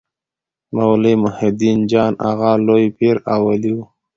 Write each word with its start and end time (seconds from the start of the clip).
مولوي 0.75 1.13
محي 1.23 1.47
الدین 1.51 1.79
جان 1.91 2.13
اغا 2.29 2.51
لوی 2.67 2.85
پير 2.97 3.15
او 3.31 3.39
ولي 3.49 3.71
و. 3.75 3.77